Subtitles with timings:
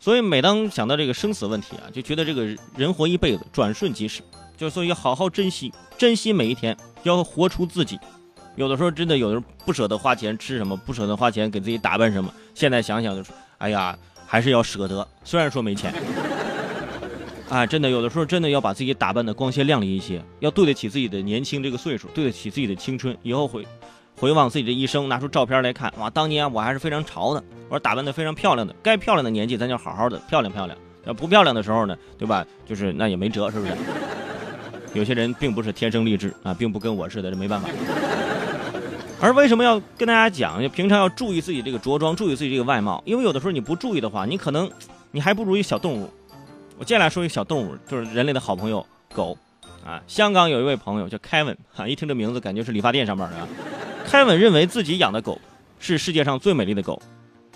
[0.00, 4.22] 所以每当想到这个生死问题啊，就觉得这个人活一辈子转瞬即逝，
[4.56, 7.98] 就所以要好好珍惜，珍惜每一天，要活出自己。
[8.56, 12.32] 有的时候真的有的时候不舍得花钱吃什么，不舍得花钱给自己打扮什么。
[12.54, 15.06] 现在想想就是，哎呀，还是要舍得。
[15.22, 15.94] 虽然说没钱，
[17.50, 23.14] 啊，真的有的时候真的要把自己打扮的光鲜亮丽一些，要对得起自己的年轻这个岁数，对得起自己的青春。
[23.22, 23.66] 以后回
[24.16, 28.74] 回望自己的一生，拿出照片来看，哇，当年我还是非常潮的，我说打扮的非常漂亮的。
[28.82, 30.76] 该漂亮的年纪，咱就好好的漂亮漂亮。
[31.06, 32.44] 要不漂亮的时候呢，对吧？
[32.66, 33.72] 就是那也没辙，是不是？
[34.92, 37.68] 有些人并不是天生丽质啊，并不跟我似的，这没办法。
[39.22, 40.60] 而为什么要跟大家讲？
[40.60, 44.70] 就平常要注意自己这个着装，注意自己这个外貌，因为有的时候你不注意的话，你可能
[45.10, 46.10] 你还不如一小动物。
[46.78, 48.84] 我接下来说一小动物，就是人类的好朋友
[49.14, 49.36] 狗
[49.84, 50.02] 啊。
[50.06, 53.36] 香港有一位朋友叫 Kevin，哈，一听这名字感觉是理发店上班的。
[54.10, 55.40] 凯文认为自己养的狗
[55.78, 57.00] 是世界上最美丽的狗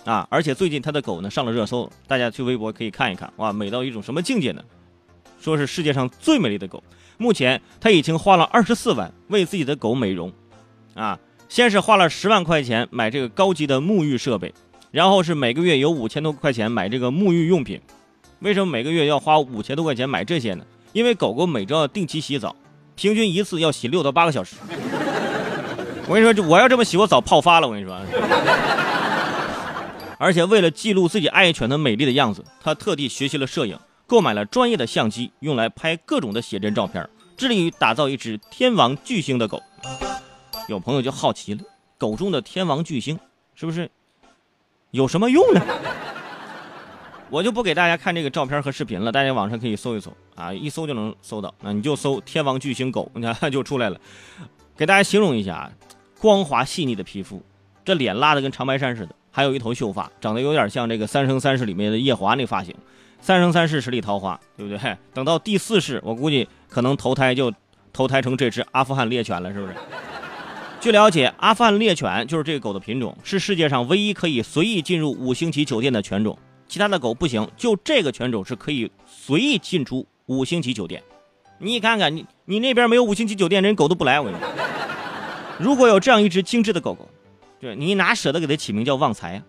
[0.05, 4.63] 啊，而且最近他的狗呢上了热搜，大家去微博可以看一看，哇，美到一种什么境界呢？
[5.37, 6.81] 说是世界上最美丽的狗。
[7.17, 10.31] 目前他已经花了二十四万为自己的狗美容，
[10.93, 11.19] 啊。
[11.49, 14.53] 先是花了十万块钱买这个高级的沐浴设备，
[14.91, 17.81] 然后是每个月有五千多块钱买这个沐浴用品。
[18.39, 20.65] 为什么每个月要花五千多块钱买这些呢？
[20.93, 22.55] 因为狗狗每周要定期洗澡，
[22.95, 24.55] 平均一次要洗六到八个小时。
[26.07, 27.67] 我跟你说，我要这么洗，我早泡发了。
[27.67, 27.95] 我跟你说，
[30.17, 39.61] 而且为了记录自己爱犬的美丽的样子，他特地学习了摄影，购买了专业的相机，用来拍各种的写真照片，致力于打造一只天王巨星的狗。
[40.67, 41.61] 有朋友就好奇了，
[41.97, 43.19] 狗中的天王巨星
[43.55, 43.89] 是不是
[44.91, 45.61] 有什么用呢？
[47.31, 51.53] 我就不给大家看这个照片和视频了，大家网上可以搜一搜啊，一搜就能搜到。
[51.61, 53.99] 那你就搜天王巨星狗，你看就出来了。
[54.77, 55.71] 给大家形容一下啊，
[56.19, 57.41] 光滑细腻的皮肤，
[57.83, 62.73] 这脸拉的跟长白山似的，还有一头秀发，长得有点像这个《三生三世》里面的夜华那发型。
[63.21, 64.97] 三生三世十里桃花，对不对？
[65.13, 67.51] 等到第四世，我估计可能投胎就
[67.91, 69.73] 投胎成这只阿富汗猎犬了，是不是？
[70.79, 76.37] 据了解，阿富汗猎犬就是这个狗的品种，是世界上唯一可以随意进入五星级酒店的犬种。
[76.67, 81.01] 其他的狗不行，就这个犬种是可以随意进出五星级酒店。
[81.57, 84.19] 你看看，你你那边没有五星级酒店，人狗都不来。
[84.19, 84.47] 我跟你说，
[85.57, 87.09] 如果有这样一只精致的狗狗，
[87.59, 89.43] 对你哪舍得给它起名叫旺财啊？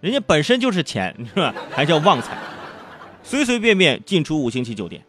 [0.00, 1.54] 人家本身就是钱，是吧？
[1.70, 2.36] 还叫旺财，
[3.22, 5.02] 随随便便进出五星级酒店。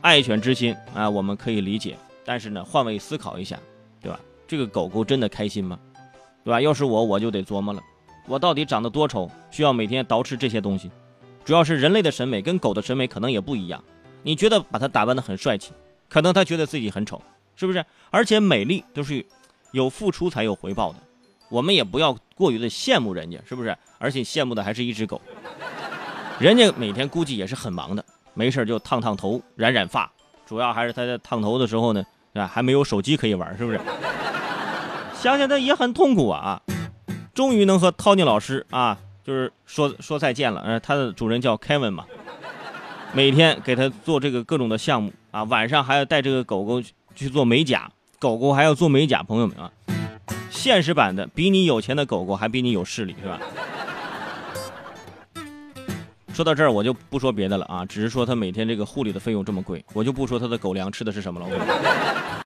[0.00, 3.58] 爱犬之心啊，我们可以理解，但是呢，换位思考一下，
[4.00, 4.18] 对吧？
[4.48, 5.78] 这个狗狗真的开心吗？
[6.42, 6.60] 对吧？
[6.60, 7.82] 要是我，我就得琢磨了，
[8.26, 10.90] 我到底长得多丑，需要每天捯饬这些东西。
[11.44, 13.82] 主要是人类的审美跟狗的审美可能也不一样。
[14.22, 15.72] 你觉得把它打扮得很帅气，
[16.08, 17.20] 可能它觉得自己很丑，
[17.54, 17.84] 是不是？
[18.10, 19.24] 而且美丽都是
[19.72, 20.98] 有付出才有回报的，
[21.50, 23.76] 我们也不要过于的羡慕人家，是不是？
[23.98, 25.20] 而且羡慕的还是一只狗，
[26.38, 30.10] 人家每天估计也是很忙的，没事就烫烫头、染染发，
[30.46, 33.80] 主要还是他在烫头的时候呢，啊，还没有手机可以玩，是不是？
[35.14, 36.60] 想想他也很痛苦啊！
[37.32, 40.60] 终于能和涛尼老师啊，就是说说再见了。
[40.62, 42.04] 呃，他的主人叫 Kevin 嘛，
[43.12, 46.82] 每天给他做这个各种的项目啊，晚上还要带这个狗狗
[47.14, 47.88] 去做美甲，
[48.22, 49.20] 狗狗还要做美甲。
[49.20, 49.68] 朋友们啊，
[50.48, 53.40] 现实版的比你有钱的狗狗还比你有势力，是吧？
[56.32, 61.46] 说到这儿，我就不说别的了啊，只是说他每天这个护理的费用这么贵，我就不说他的狗粮吃的是什么了。
[61.50, 62.38] 我